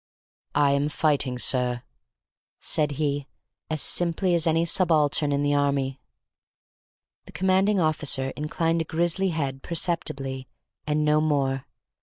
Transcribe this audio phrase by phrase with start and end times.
[0.55, 1.83] "I am fighting, sir,"
[2.59, 3.27] said he,
[3.69, 6.01] as simply as any subaltern in the army.
[7.25, 10.47] The commanding officer inclined a grizzled head perceptibly,
[10.87, 11.67] and no more.